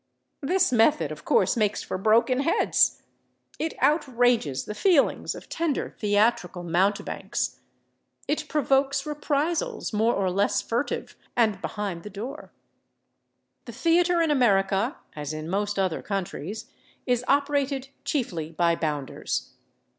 [0.41, 3.03] This method, of course, makes for broken heads;
[3.59, 7.59] it outrages the feelings of tender theatrical mountebanks;
[8.27, 12.51] it provokes reprisals more or less furtive and behind the door.
[13.65, 16.71] The theater in America, as in most other countries,
[17.05, 19.51] is operated chiefly by bounders.